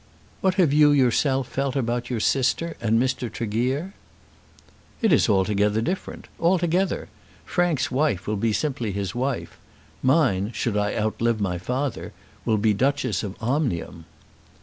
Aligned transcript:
"What 0.41 0.55
have 0.55 0.73
you 0.73 0.89
yourself 0.93 1.47
felt 1.47 1.75
about 1.75 2.09
your 2.09 2.19
sister 2.19 2.75
and 2.81 2.99
Mr. 2.99 3.31
Tregear?" 3.31 3.93
"It 4.99 5.13
is 5.13 5.29
altogether 5.29 5.79
different; 5.79 6.27
altogether. 6.39 7.07
Frank's 7.45 7.91
wife 7.91 8.25
will 8.25 8.35
be 8.35 8.51
simply 8.51 8.93
his 8.93 9.13
wife. 9.13 9.59
Mine, 10.01 10.53
should 10.53 10.75
I 10.75 10.95
outlive 10.95 11.39
my 11.39 11.59
father, 11.59 12.13
will 12.45 12.57
be 12.57 12.73
Duchess 12.73 13.21
of 13.21 13.35
Omnium." 13.43 14.05